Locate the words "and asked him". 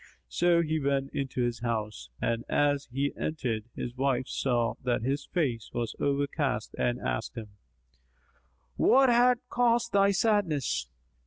6.75-7.49